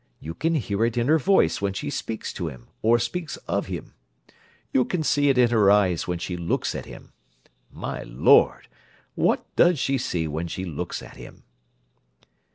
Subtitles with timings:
[0.19, 3.67] You can hear it in her voice when she speaks to him or speaks of
[3.67, 3.93] him.
[4.73, 7.13] You can see it in her eyes when she looks at him.
[7.71, 8.67] My Lord!
[9.13, 11.43] What does she see when she looks at him?"